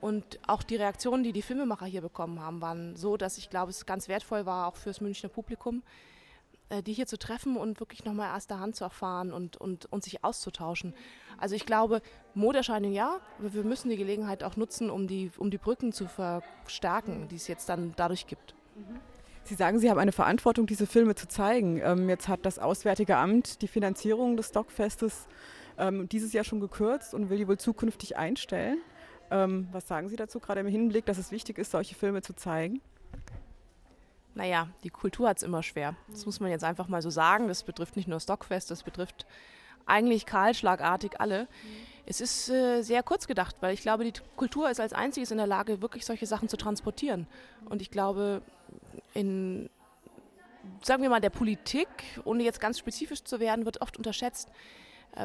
Und 0.00 0.38
auch 0.46 0.62
die 0.62 0.76
Reaktionen, 0.76 1.22
die 1.22 1.32
die 1.32 1.43
Filmemacher 1.43 1.87
hier 1.87 2.00
bekommen 2.00 2.40
haben, 2.40 2.62
waren 2.62 2.96
so, 2.96 3.17
dass 3.17 3.37
ich 3.38 3.50
glaube, 3.50 3.70
es 3.70 3.84
ganz 3.84 4.08
wertvoll 4.08 4.46
war, 4.46 4.67
auch 4.67 4.76
fürs 4.76 5.00
Münchner 5.00 5.28
Publikum, 5.28 5.82
äh, 6.70 6.82
die 6.82 6.94
hier 6.94 7.06
zu 7.06 7.19
treffen 7.19 7.56
und 7.56 7.81
wirklich 7.81 8.05
nochmal 8.05 8.32
erster 8.32 8.58
Hand 8.58 8.76
zu 8.76 8.84
erfahren 8.84 9.32
und, 9.32 9.58
und, 9.58 9.93
und 9.93 10.02
sich 10.02 10.25
auszutauschen. 10.25 10.94
Also 11.37 11.55
ich 11.55 11.67
glaube, 11.67 12.00
Modeerscheinung 12.34 12.93
ja, 12.93 13.20
aber 13.38 13.52
wir 13.52 13.64
müssen 13.64 13.90
die 13.90 13.96
Gelegenheit 13.96 14.43
auch 14.43 14.56
nutzen, 14.56 14.88
um 14.88 15.06
die, 15.06 15.31
um 15.37 15.50
die 15.50 15.58
Brücken 15.58 15.93
zu 15.93 16.06
verstärken, 16.06 17.28
die 17.28 17.37
es 17.37 17.49
jetzt 17.49 17.69
dann 17.69 17.93
dadurch 17.96 18.26
gibt. 18.26 18.55
Sie 19.44 19.55
sagen, 19.55 19.78
Sie 19.78 19.90
haben 19.90 19.99
eine 19.99 20.12
Verantwortung, 20.12 20.67
diese 20.67 20.87
Filme 20.87 21.14
zu 21.14 21.26
zeigen. 21.26 21.81
Ähm, 21.82 22.08
jetzt 22.08 22.28
hat 22.28 22.46
das 22.46 22.58
Auswärtige 22.58 23.17
Amt 23.17 23.62
die 23.62 23.69
Finanzierung 23.69 24.37
des 24.37 24.49
Stockfestes 24.49 25.26
ähm, 25.81 26.09
dieses 26.09 26.32
Jahr 26.32 26.44
schon 26.44 26.61
gekürzt 26.61 27.15
und 27.15 27.31
will 27.31 27.38
die 27.38 27.49
wohl 27.49 27.59
zukünftig 27.59 28.17
einstellen. 28.17 28.79
Ähm, 29.31 29.69
was 29.73 29.88
sagen 29.88 30.09
Sie 30.09 30.17
dazu, 30.17 30.41
gerade 30.41 30.61
im 30.61 30.67
Hinblick, 30.67 31.06
dass 31.06 31.19
es 31.19 31.31
wichtig 31.32 31.59
ist, 31.59 31.71
solche 31.71 31.94
Filme 31.94 32.23
zu 32.23 32.35
zeigen? 32.35 32.81
Naja, 34.35 34.69
die 34.85 34.91
Kultur 34.91 35.29
hat 35.29 35.38
es 35.38 35.43
immer 35.43 35.62
schwer. 35.62 35.97
Das 36.09 36.27
muss 36.27 36.41
man 36.41 36.50
jetzt 36.50 36.65
einfach 36.65 36.88
mal 36.88 37.03
so 37.03 37.11
sagen. 37.11 37.49
Das 37.49 37.65
betrifft 37.65 37.97
nicht 37.97 38.09
nur 38.09 38.21
Stockfest, 38.21 38.71
das 38.71 38.82
betrifft 38.82 39.27
eigentlich 39.87 40.27
kahlschlagartig 40.27 41.21
alle. 41.21 41.49
Es 42.06 42.21
ist 42.21 42.49
äh, 42.49 42.82
sehr 42.82 43.03
kurz 43.03 43.27
gedacht, 43.27 43.56
weil 43.61 43.75
ich 43.75 43.82
glaube, 43.82 44.05
die 44.05 44.12
Kultur 44.37 44.71
ist 44.71 44.81
als 44.81 44.93
einziges 44.93 45.31
in 45.31 45.38
der 45.38 45.47
Lage, 45.47 45.82
wirklich 45.82 46.06
solche 46.06 46.27
Sachen 46.27 46.49
zu 46.49 46.56
transportieren. 46.56 47.27
Und 47.69 47.82
ich 47.82 47.91
glaube, 47.91 48.43
in, 49.15 49.69
sagen 50.82 51.03
wir 51.03 51.11
mal, 51.11 51.21
der 51.21 51.31
Politik, 51.31 51.88
ohne 52.25 52.43
jetzt 52.43 52.61
ganz 52.61 52.79
spezifisch 52.79 53.25
zu 53.25 53.41
werden, 53.41 53.65
wird 53.65 53.81
oft 53.81 53.97
unterschätzt, 53.97 54.50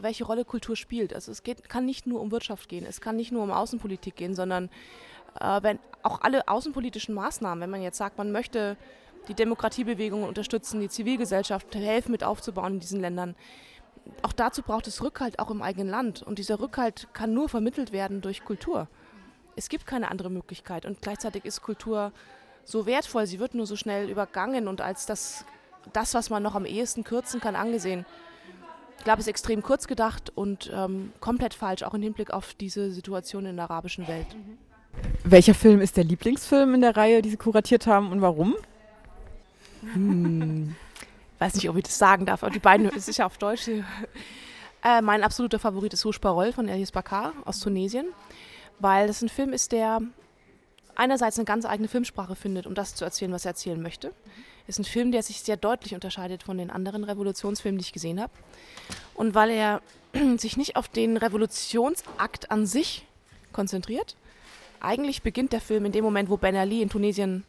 welche 0.01 0.25
Rolle 0.25 0.45
Kultur 0.45 0.75
spielt. 0.75 1.13
Also 1.13 1.31
es 1.31 1.43
geht, 1.43 1.69
kann 1.69 1.85
nicht 1.85 2.07
nur 2.07 2.21
um 2.21 2.31
Wirtschaft 2.31 2.69
gehen, 2.69 2.85
es 2.87 3.01
kann 3.01 3.15
nicht 3.15 3.31
nur 3.31 3.43
um 3.43 3.51
Außenpolitik 3.51 4.15
gehen, 4.15 4.35
sondern 4.35 4.69
äh, 5.39 5.61
wenn 5.61 5.79
auch 6.03 6.21
alle 6.21 6.47
außenpolitischen 6.47 7.15
Maßnahmen, 7.15 7.61
wenn 7.61 7.69
man 7.69 7.81
jetzt 7.81 7.97
sagt, 7.97 8.17
man 8.17 8.31
möchte 8.31 8.77
die 9.27 9.33
Demokratiebewegungen 9.33 10.27
unterstützen, 10.27 10.79
die 10.79 10.89
Zivilgesellschaft 10.89 11.73
helfen 11.75 12.11
mit 12.11 12.23
aufzubauen 12.23 12.75
in 12.75 12.79
diesen 12.79 13.01
Ländern, 13.01 13.35
auch 14.21 14.33
dazu 14.33 14.61
braucht 14.61 14.87
es 14.87 15.01
Rückhalt 15.01 15.39
auch 15.39 15.49
im 15.49 15.61
eigenen 15.61 15.89
Land. 15.89 16.21
Und 16.21 16.37
dieser 16.37 16.59
Rückhalt 16.59 17.07
kann 17.13 17.33
nur 17.33 17.49
vermittelt 17.49 17.91
werden 17.91 18.21
durch 18.21 18.45
Kultur. 18.45 18.87
Es 19.55 19.67
gibt 19.67 19.87
keine 19.87 20.11
andere 20.11 20.29
Möglichkeit. 20.29 20.85
Und 20.85 21.01
gleichzeitig 21.01 21.43
ist 21.45 21.61
Kultur 21.61 22.11
so 22.63 22.85
wertvoll, 22.85 23.25
sie 23.25 23.39
wird 23.39 23.55
nur 23.55 23.65
so 23.65 23.75
schnell 23.75 24.09
übergangen 24.09 24.67
und 24.67 24.81
als 24.81 25.05
das, 25.05 25.45
das 25.93 26.13
was 26.13 26.29
man 26.29 26.43
noch 26.43 26.55
am 26.55 26.65
ehesten 26.65 27.03
kürzen 27.03 27.39
kann, 27.39 27.55
angesehen 27.55 28.05
glaube, 29.03 29.19
es 29.19 29.25
ist 29.25 29.29
extrem 29.29 29.61
kurz 29.61 29.87
gedacht 29.87 30.31
und 30.35 30.71
ähm, 30.73 31.11
komplett 31.19 31.53
falsch, 31.53 31.83
auch 31.83 31.93
im 31.93 32.01
Hinblick 32.01 32.31
auf 32.31 32.53
diese 32.53 32.91
Situation 32.91 33.45
in 33.45 33.55
der 33.55 33.69
arabischen 33.69 34.07
Welt. 34.07 34.27
Mhm. 34.33 34.57
Welcher 35.23 35.53
Film 35.53 35.81
ist 35.81 35.97
der 35.97 36.03
Lieblingsfilm 36.03 36.73
in 36.73 36.81
der 36.81 36.95
Reihe, 36.95 37.21
die 37.21 37.29
Sie 37.29 37.37
kuratiert 37.37 37.87
haben 37.87 38.11
und 38.11 38.21
warum? 38.21 38.55
Hm. 39.93 40.75
Weiß 41.39 41.55
nicht, 41.55 41.69
ob 41.69 41.75
ich 41.75 41.83
das 41.83 41.97
sagen 41.97 42.25
darf, 42.25 42.43
aber 42.43 42.51
die 42.51 42.59
beiden, 42.59 42.87
es 42.95 43.07
ist 43.07 43.17
ja 43.17 43.25
auf 43.25 43.37
Deutsch. 43.37 43.67
Äh, 43.67 45.01
mein 45.01 45.23
absoluter 45.23 45.59
Favorit 45.59 45.93
ist 45.93 46.05
Rouge 46.05 46.19
Parole 46.19 46.53
von 46.53 46.69
Elias 46.69 46.91
Bakar 46.91 47.33
aus 47.43 47.59
Tunesien, 47.59 48.05
weil 48.79 49.07
das 49.07 49.21
ein 49.21 49.29
Film 49.29 49.51
ist, 49.51 49.71
der 49.71 50.01
einerseits 50.95 51.37
eine 51.37 51.45
ganz 51.45 51.65
eigene 51.65 51.87
Filmsprache 51.87 52.35
findet, 52.35 52.67
um 52.67 52.73
das 52.73 52.95
zu 52.95 53.03
erzählen, 53.03 53.31
was 53.31 53.45
er 53.45 53.51
erzählen 53.51 53.81
möchte. 53.81 54.13
Ist 54.67 54.79
ein 54.79 54.85
Film, 54.85 55.11
der 55.11 55.21
sich 55.21 55.41
sehr 55.41 55.57
deutlich 55.57 55.93
unterscheidet 55.93 56.43
von 56.43 56.57
den 56.57 56.71
anderen 56.71 57.03
Revolutionsfilmen, 57.03 57.77
die 57.77 57.85
ich 57.85 57.93
gesehen 57.93 58.19
habe. 58.19 58.33
Und 59.13 59.35
weil 59.35 59.51
er 59.51 59.81
sich 60.37 60.57
nicht 60.57 60.75
auf 60.75 60.87
den 60.87 61.17
Revolutionsakt 61.17 62.51
an 62.51 62.65
sich 62.65 63.05
konzentriert. 63.53 64.15
Eigentlich 64.79 65.21
beginnt 65.21 65.53
der 65.53 65.61
Film 65.61 65.85
in 65.85 65.91
dem 65.91 66.03
Moment, 66.03 66.29
wo 66.29 66.37
Ben 66.37 66.55
Ali 66.55 66.81
in 66.81 66.89
Tunesien 66.89 67.43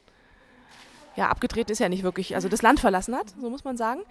ja 1.17 1.29
abgedreht 1.29 1.71
ist, 1.71 1.79
ja 1.79 1.89
nicht 1.89 2.03
wirklich, 2.03 2.35
also 2.35 2.49
das 2.49 2.63
Land 2.63 2.81
verlassen 2.81 3.15
hat, 3.15 3.31
so 3.41 3.51
muss 3.51 3.65
man 3.65 3.77
sagen. 3.77 4.03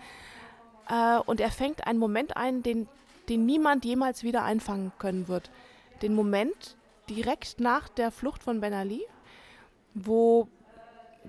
Äh, 0.90 1.20
und 1.20 1.40
er 1.40 1.52
fängt 1.52 1.88
einen 1.88 2.00
Moment 2.00 2.36
ein, 2.36 2.64
den, 2.64 2.88
den 3.30 3.46
niemand 3.46 3.86
jemals 3.86 4.24
wieder 4.24 4.44
einfangen 4.44 4.92
können 5.00 5.28
wird. 5.28 5.50
Den 6.02 6.16
Moment 6.16 6.76
direkt 7.10 7.60
nach 7.60 7.88
der 7.88 8.12
Flucht 8.12 8.44
von 8.44 8.60
Ben 8.60 8.74
Ali, 8.74 9.02
wo 9.94 10.48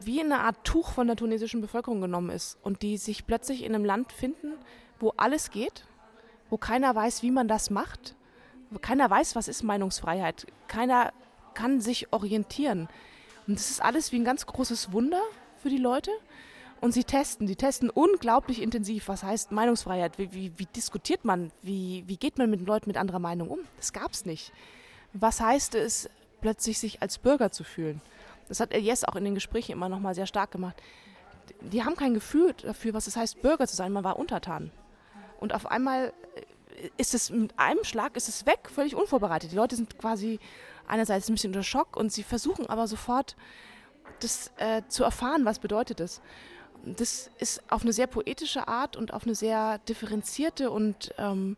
wie 0.05 0.21
eine 0.21 0.41
Art 0.41 0.65
Tuch 0.65 0.93
von 0.93 1.07
der 1.07 1.17
tunesischen 1.17 1.61
Bevölkerung 1.61 2.01
genommen 2.01 2.31
ist 2.31 2.59
und 2.63 2.83
die 2.83 2.97
sich 2.97 3.27
plötzlich 3.27 3.65
in 3.65 3.75
einem 3.75 3.85
Land 3.85 4.13
finden, 4.13 4.53
wo 5.01 5.13
alles 5.17 5.51
geht, 5.51 5.85
wo 6.51 6.57
keiner 6.57 6.95
weiß, 6.95 7.23
wie 7.23 7.31
man 7.31 7.49
das 7.49 7.71
macht, 7.71 8.15
wo 8.71 8.79
keiner 8.79 9.09
weiß, 9.09 9.37
was 9.37 9.49
ist 9.49 9.63
Meinungsfreiheit, 9.63 10.47
keiner 10.69 11.13
kann 11.55 11.81
sich 11.81 12.13
orientieren. 12.13 12.89
Und 13.47 13.59
das 13.59 13.71
ist 13.71 13.83
alles 13.83 14.13
wie 14.13 14.17
ein 14.17 14.25
ganz 14.25 14.47
großes 14.47 14.93
Wunder 14.93 15.21
für 15.63 15.71
die 15.71 15.79
Leute. 15.79 16.11
Und 16.81 16.93
sie 16.93 17.05
testen, 17.05 17.49
sie 17.49 17.57
testen 17.57 17.89
unglaublich 17.89 18.61
intensiv. 18.61 19.09
Was 19.09 19.23
heißt 19.23 19.51
Meinungsfreiheit? 19.51 20.19
Wie, 20.19 20.33
wie, 20.33 20.53
wie 20.59 20.67
diskutiert 20.67 21.25
man? 21.25 21.51
Wie, 21.63 22.05
wie 22.07 22.17
geht 22.17 22.37
man 22.39 22.51
mit 22.51 22.61
Leuten 22.61 22.91
mit 22.91 22.99
anderer 22.99 23.19
Meinung 23.19 23.49
um? 23.49 23.61
Das 23.77 23.93
gab 23.93 24.13
es 24.13 24.27
nicht. 24.27 24.53
Was 25.15 25.41
heißt 25.41 25.75
es, 25.75 26.11
plötzlich 26.43 26.79
sich 26.79 27.01
als 27.01 27.19
Bürger 27.19 27.51
zu 27.51 27.65
fühlen? 27.65 28.03
Das 28.49 28.61
hat 28.61 28.73
Elias 28.73 29.05
auch 29.05 29.17
in 29.17 29.25
den 29.25 29.35
Gesprächen 29.35 29.73
immer 29.73 29.89
noch 29.89 30.01
mal 30.01 30.15
sehr 30.15 30.27
stark 30.27 30.51
gemacht. 30.51 30.77
Die 31.61 31.85
haben 31.85 31.97
kein 31.97 32.15
Gefühl 32.15 32.55
dafür, 32.63 32.95
was 32.95 33.07
es 33.07 33.17
heißt, 33.17 33.43
Bürger 33.43 33.67
zu 33.67 33.77
sein. 33.77 33.93
Man 33.93 34.05
war 34.05 34.19
untertan. 34.19 34.71
Und 35.41 35.55
auf 35.55 35.67
einmal 35.67 36.13
ist 36.97 37.15
es 37.15 37.31
mit 37.31 37.59
einem 37.59 37.85
Schlag 37.85 38.17
ist 38.17 38.29
es 38.29 38.47
weg, 38.47 38.69
völlig 38.73 38.95
unvorbereitet. 38.95 39.53
Die 39.53 39.57
Leute 39.57 39.77
sind 39.77 39.99
quasi 39.99 40.39
einerseits 40.87 41.29
ein 41.29 41.35
bisschen 41.35 41.51
unter 41.51 41.63
Schock 41.63 41.97
und 41.97 42.13
sie 42.13 42.23
versuchen 42.23 42.67
aber 42.67 42.87
sofort 42.87 43.37
das 44.21 44.53
äh, 44.59 44.83
zu 44.89 45.05
erfahren, 45.05 45.45
was 45.45 45.59
bedeutet 45.59 46.01
es 46.01 46.21
das 46.85 47.31
ist 47.39 47.63
auf 47.71 47.83
eine 47.83 47.93
sehr 47.93 48.07
poetische 48.07 48.69
Art 48.69 48.97
und 48.97 49.13
auf 49.13 49.25
eine 49.25 49.35
sehr 49.35 49.79
differenzierte 49.79 50.71
und 50.71 51.13
ähm, 51.19 51.57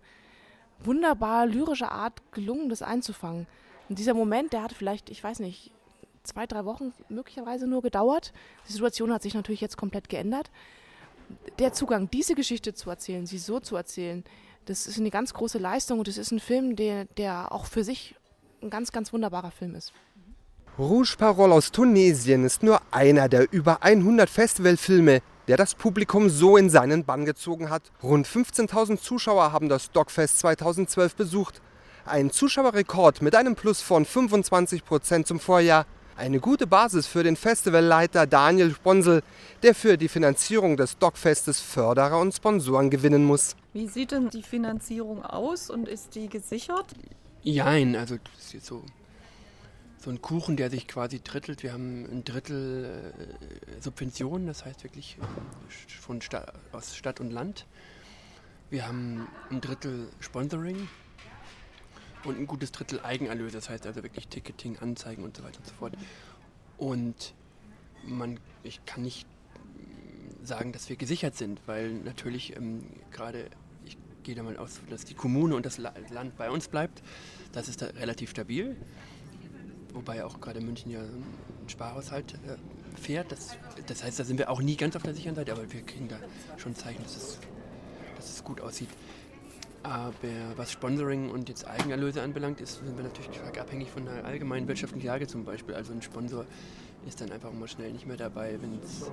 wunderbar 0.78 1.46
lyrische 1.46 1.90
Art 1.90 2.22
gelungen, 2.32 2.68
das 2.68 2.82
einzufangen. 2.82 3.46
Und 3.88 3.98
dieser 3.98 4.14
Moment, 4.14 4.52
der 4.52 4.62
hat 4.62 4.72
vielleicht, 4.72 5.10
ich 5.10 5.22
weiß 5.22 5.40
nicht, 5.40 5.72
zwei, 6.22 6.46
drei 6.46 6.64
Wochen 6.64 6.92
möglicherweise 7.08 7.66
nur 7.66 7.82
gedauert. 7.82 8.32
Die 8.68 8.72
Situation 8.72 9.12
hat 9.12 9.22
sich 9.22 9.34
natürlich 9.34 9.60
jetzt 9.60 9.76
komplett 9.76 10.08
geändert. 10.08 10.50
Der 11.58 11.72
Zugang, 11.72 12.10
diese 12.10 12.34
Geschichte 12.34 12.74
zu 12.74 12.90
erzählen, 12.90 13.26
sie 13.26 13.38
so 13.38 13.60
zu 13.60 13.76
erzählen, 13.76 14.24
das 14.64 14.86
ist 14.86 14.98
eine 14.98 15.10
ganz 15.10 15.34
große 15.34 15.58
Leistung 15.58 15.98
und 15.98 16.08
es 16.08 16.18
ist 16.18 16.30
ein 16.30 16.40
Film, 16.40 16.76
der, 16.76 17.06
der 17.16 17.52
auch 17.52 17.66
für 17.66 17.84
sich 17.84 18.14
ein 18.62 18.70
ganz, 18.70 18.92
ganz 18.92 19.12
wunderbarer 19.12 19.50
Film 19.50 19.74
ist. 19.74 19.92
Rouge 20.78 21.16
Parole 21.18 21.54
aus 21.54 21.72
Tunesien 21.72 22.44
ist 22.44 22.62
nur 22.62 22.80
einer 22.92 23.28
der 23.28 23.52
über 23.52 23.82
100 23.82 24.30
Festivalfilme, 24.30 25.22
der 25.48 25.56
das 25.56 25.74
Publikum 25.74 26.28
so 26.28 26.56
in 26.56 26.70
seinen 26.70 27.04
Bann 27.04 27.24
gezogen 27.24 27.70
hat. 27.70 27.82
Rund 28.02 28.28
15.000 28.28 29.00
Zuschauer 29.00 29.50
haben 29.50 29.68
das 29.68 29.90
Dogfest 29.90 30.38
2012 30.38 31.16
besucht. 31.16 31.60
Ein 32.04 32.30
Zuschauerrekord 32.30 33.22
mit 33.22 33.34
einem 33.34 33.56
Plus 33.56 33.80
von 33.80 34.04
25 34.04 34.84
Prozent 34.84 35.26
zum 35.26 35.40
Vorjahr. 35.40 35.86
Eine 36.18 36.40
gute 36.40 36.66
Basis 36.66 37.06
für 37.06 37.22
den 37.22 37.36
Festivalleiter 37.36 38.26
Daniel 38.26 38.74
Sponsel, 38.74 39.22
der 39.62 39.72
für 39.72 39.96
die 39.96 40.08
Finanzierung 40.08 40.76
des 40.76 40.98
Dogfestes 40.98 41.60
Förderer 41.60 42.18
und 42.18 42.34
Sponsoren 42.34 42.90
gewinnen 42.90 43.24
muss. 43.24 43.54
Wie 43.72 43.86
sieht 43.86 44.10
denn 44.10 44.28
die 44.28 44.42
Finanzierung 44.42 45.24
aus 45.24 45.70
und 45.70 45.86
ist 45.86 46.16
die 46.16 46.28
gesichert? 46.28 46.86
Jein, 47.44 47.94
also 47.94 48.16
das 48.16 48.46
ist 48.46 48.52
jetzt 48.52 48.66
so 48.66 48.82
so 49.98 50.10
ein 50.10 50.20
Kuchen, 50.20 50.56
der 50.56 50.70
sich 50.70 50.88
quasi 50.88 51.20
drittelt. 51.22 51.62
Wir 51.62 51.72
haben 51.72 52.04
ein 52.10 52.24
Drittel 52.24 53.12
äh, 53.78 53.80
Subventionen, 53.80 54.48
das 54.48 54.64
heißt 54.64 54.82
wirklich 54.82 55.18
äh, 55.20 56.00
von 56.00 56.20
Sta 56.20 56.52
aus 56.72 56.96
Stadt 56.96 57.20
und 57.20 57.30
Land. 57.30 57.64
Wir 58.70 58.88
haben 58.88 59.28
ein 59.50 59.60
Drittel 59.60 60.08
Sponsoring 60.18 60.88
und 62.24 62.38
ein 62.38 62.46
gutes 62.46 62.72
Drittel 62.72 63.00
Eigenerlöse, 63.02 63.56
das 63.56 63.68
heißt 63.70 63.86
also 63.86 64.02
wirklich 64.02 64.28
Ticketing, 64.28 64.78
Anzeigen 64.78 65.24
und 65.24 65.36
so 65.36 65.44
weiter 65.44 65.58
und 65.58 65.66
so 65.66 65.74
fort. 65.74 65.94
Und 66.76 67.34
man, 68.04 68.38
ich 68.62 68.84
kann 68.84 69.02
nicht 69.02 69.26
sagen, 70.42 70.72
dass 70.72 70.88
wir 70.88 70.96
gesichert 70.96 71.36
sind, 71.36 71.60
weil 71.66 71.92
natürlich 71.92 72.56
ähm, 72.56 72.84
gerade, 73.10 73.50
ich 73.84 73.96
gehe 74.22 74.34
da 74.34 74.42
mal 74.42 74.56
aus, 74.56 74.80
dass 74.88 75.04
die 75.04 75.14
Kommune 75.14 75.56
und 75.56 75.66
das 75.66 75.78
Land 75.78 76.36
bei 76.36 76.50
uns 76.50 76.68
bleibt. 76.68 77.02
Das 77.52 77.68
ist 77.68 77.82
da 77.82 77.86
relativ 77.86 78.30
stabil 78.30 78.76
wobei 79.98 80.24
auch 80.24 80.40
gerade 80.40 80.60
München 80.60 80.90
ja 80.92 81.00
ein 81.00 81.68
Sparhaushalt 81.68 82.34
äh, 82.34 82.98
fährt. 82.98 83.32
Das, 83.32 83.56
das 83.86 84.04
heißt, 84.04 84.18
da 84.18 84.24
sind 84.24 84.38
wir 84.38 84.48
auch 84.48 84.62
nie 84.62 84.76
ganz 84.76 84.96
auf 84.96 85.02
der 85.02 85.14
sicheren 85.14 85.34
Seite, 85.34 85.52
aber 85.52 85.70
wir 85.72 85.82
kriegen 85.82 86.08
da 86.08 86.18
schon 86.56 86.74
Zeichen, 86.74 87.02
dass 87.02 87.16
es, 87.16 87.38
dass 88.16 88.30
es 88.30 88.44
gut 88.44 88.60
aussieht. 88.60 88.88
Aber 89.82 90.12
was 90.56 90.72
Sponsoring 90.72 91.30
und 91.30 91.48
jetzt 91.48 91.66
Eigenerlöse 91.66 92.22
anbelangt, 92.22 92.60
ist, 92.60 92.78
sind 92.78 92.96
wir 92.96 93.04
natürlich 93.04 93.34
stark 93.36 93.58
abhängig 93.58 93.90
von 93.90 94.04
der 94.04 94.24
allgemeinen 94.24 94.66
wirtschaftlichen 94.66 95.06
Lage 95.06 95.26
zum 95.26 95.44
Beispiel. 95.44 95.74
Also 95.74 95.92
ein 95.92 96.02
Sponsor 96.02 96.44
ist 97.06 97.20
dann 97.20 97.30
einfach 97.30 97.52
mal 97.52 97.68
schnell 97.68 97.92
nicht 97.92 98.06
mehr 98.06 98.16
dabei, 98.16 98.58
wenn 98.60 98.78
es 98.82 99.10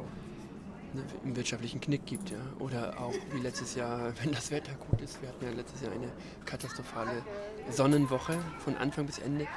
einen 1.24 1.36
wirtschaftlichen 1.36 1.82
Knick 1.82 2.06
gibt. 2.06 2.32
Ja. 2.32 2.38
Oder 2.60 3.00
auch 3.00 3.14
wie 3.34 3.40
letztes 3.40 3.76
Jahr, 3.76 4.14
wenn 4.24 4.32
das 4.32 4.52
Wetter 4.52 4.74
gut 4.90 5.02
ist. 5.02 5.22
Wir 5.22 5.30
hatten 5.30 5.46
ja 5.46 5.52
letztes 5.52 5.82
Jahr 5.82 5.92
eine 5.92 6.12
katastrophale 6.46 7.24
Sonnenwoche 7.70 8.38
von 8.60 8.76
Anfang 8.78 9.06
bis 9.06 9.20
Ende. 9.20 9.48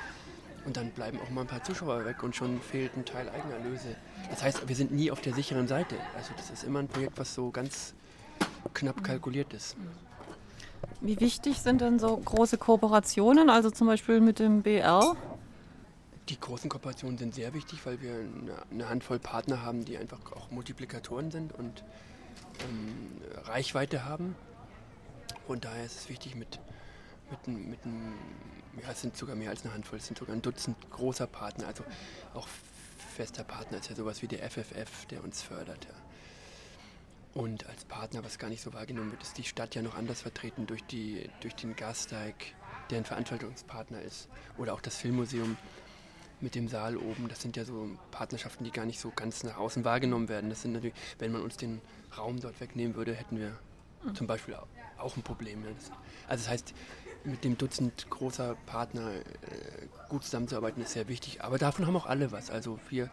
Und 0.66 0.76
dann 0.76 0.90
bleiben 0.90 1.18
auch 1.24 1.30
mal 1.30 1.42
ein 1.42 1.46
paar 1.46 1.62
Zuschauer 1.62 2.04
weg 2.04 2.22
und 2.22 2.36
schon 2.36 2.60
fehlt 2.60 2.94
ein 2.96 3.04
Teil 3.04 3.28
Eigenerlöse. 3.30 3.96
Das 4.28 4.42
heißt, 4.42 4.68
wir 4.68 4.76
sind 4.76 4.92
nie 4.92 5.10
auf 5.10 5.20
der 5.20 5.32
sicheren 5.32 5.66
Seite. 5.66 5.96
Also 6.14 6.32
das 6.36 6.50
ist 6.50 6.64
immer 6.64 6.80
ein 6.80 6.88
Projekt, 6.88 7.18
was 7.18 7.32
so 7.32 7.50
ganz 7.50 7.94
knapp 8.74 9.02
kalkuliert 9.02 9.54
ist. 9.54 9.76
Wie 11.00 11.20
wichtig 11.20 11.58
sind 11.58 11.80
denn 11.80 11.98
so 11.98 12.16
große 12.16 12.58
Kooperationen, 12.58 13.50
also 13.50 13.70
zum 13.70 13.86
Beispiel 13.86 14.20
mit 14.20 14.38
dem 14.38 14.62
BR? 14.62 15.16
Die 16.28 16.38
großen 16.38 16.68
Kooperationen 16.68 17.16
sind 17.18 17.34
sehr 17.34 17.54
wichtig, 17.54 17.86
weil 17.86 18.00
wir 18.00 18.14
eine, 18.70 18.88
Handvoll 18.88 19.18
Partner 19.18 19.62
haben, 19.62 19.84
die 19.84 19.96
einfach 19.96 20.20
auch 20.32 20.50
Multiplikatoren 20.50 21.30
sind 21.30 21.52
und 21.52 21.84
ähm, 22.60 23.22
Reichweite 23.44 24.04
haben. 24.04 24.34
Und 25.46 25.64
daher 25.64 25.84
ist 25.84 25.98
es 26.00 26.08
wichtig, 26.08 26.34
mit, 26.34 26.58
mit, 27.30 27.68
mit 27.68 27.84
einem 27.84 28.14
ja, 28.82 28.90
es 28.92 29.00
sind 29.00 29.16
sogar 29.16 29.36
mehr 29.36 29.50
als 29.50 29.64
eine 29.64 29.74
Handvoll, 29.74 29.98
es 29.98 30.06
sind 30.06 30.18
sogar 30.18 30.34
ein 30.34 30.42
Dutzend 30.42 30.76
großer 30.90 31.26
Partner, 31.26 31.66
also 31.66 31.84
auch 32.34 32.46
fester 33.16 33.44
Partner 33.44 33.78
ist 33.78 33.88
ja 33.88 33.96
sowas 33.96 34.22
wie 34.22 34.28
der 34.28 34.48
FFF, 34.48 35.06
der 35.10 35.24
uns 35.24 35.42
fördert. 35.42 35.86
Ja. 35.86 35.94
Und 37.38 37.68
als 37.68 37.84
Partner, 37.84 38.24
was 38.24 38.40
gar 38.40 38.50
nicht 38.50 38.62
so 38.62 38.72
wahrgenommen 38.72 39.12
wird, 39.12 39.22
ist 39.22 39.38
die 39.38 39.44
Stadt 39.44 39.76
ja 39.76 39.82
noch 39.82 39.94
anders 39.94 40.22
vertreten 40.22 40.66
durch, 40.66 40.82
die, 40.82 41.30
durch 41.40 41.54
den 41.54 41.76
Gasteig, 41.76 42.34
der 42.90 42.98
ein 42.98 43.04
Veranstaltungspartner 43.04 44.02
ist. 44.02 44.28
Oder 44.56 44.74
auch 44.74 44.80
das 44.80 44.96
Filmmuseum 44.96 45.56
mit 46.40 46.56
dem 46.56 46.66
Saal 46.66 46.96
oben. 46.96 47.28
Das 47.28 47.40
sind 47.40 47.56
ja 47.56 47.64
so 47.64 47.90
Partnerschaften, 48.10 48.64
die 48.64 48.72
gar 48.72 48.86
nicht 48.86 48.98
so 48.98 49.12
ganz 49.14 49.44
nach 49.44 49.56
außen 49.56 49.84
wahrgenommen 49.84 50.28
werden. 50.28 50.50
Das 50.50 50.62
sind 50.62 50.72
natürlich, 50.72 50.96
wenn 51.20 51.30
man 51.30 51.42
uns 51.42 51.56
den 51.56 51.80
Raum 52.16 52.40
dort 52.40 52.60
wegnehmen 52.60 52.96
würde, 52.96 53.14
hätten 53.14 53.38
wir 53.38 53.56
mhm. 54.02 54.16
zum 54.16 54.26
Beispiel 54.26 54.56
auch 54.98 55.16
ein 55.16 55.22
Problem. 55.22 55.62
also 55.64 55.92
das 56.26 56.48
heißt, 56.48 56.74
mit 57.22 57.44
dem 57.44 57.56
Dutzend 57.56 58.10
großer 58.10 58.56
Partner 58.66 59.12
äh, 59.12 59.22
gut 60.08 60.24
zusammenzuarbeiten, 60.24 60.82
ist 60.82 60.92
sehr 60.92 61.06
wichtig. 61.06 61.44
Aber 61.44 61.58
davon 61.58 61.86
haben 61.86 61.94
auch 61.94 62.06
alle 62.06 62.32
was. 62.32 62.50
Also 62.50 62.80
wir 62.88 63.10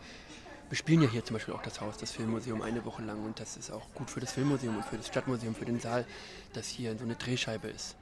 bespielen 0.69 1.01
ja 1.03 1.09
hier 1.09 1.23
zum 1.23 1.35
Beispiel 1.35 1.53
auch 1.53 1.61
das 1.61 1.81
Haus, 1.81 1.97
das 1.97 2.11
Filmmuseum, 2.11 2.61
eine 2.61 2.83
Woche 2.85 3.03
lang. 3.03 3.23
Und 3.23 3.39
das 3.39 3.57
ist 3.57 3.71
auch 3.71 3.87
gut 3.93 4.09
für 4.09 4.19
das 4.19 4.31
Filmmuseum 4.31 4.77
und 4.77 4.85
für 4.85 4.97
das 4.97 5.07
Stadtmuseum, 5.07 5.55
für 5.55 5.65
den 5.65 5.79
Saal, 5.79 6.05
dass 6.53 6.67
hier 6.67 6.97
so 6.97 7.03
eine 7.03 7.15
Drehscheibe 7.15 7.67
ist. 7.67 7.95